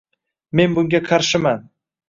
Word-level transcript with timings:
Men 0.59 0.73
bunga 0.79 1.03
qarshiman. 1.11 1.65